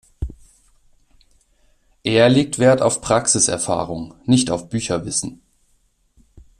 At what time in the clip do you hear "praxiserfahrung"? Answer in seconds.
3.01-4.15